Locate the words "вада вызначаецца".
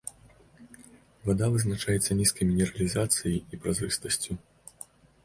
1.27-2.17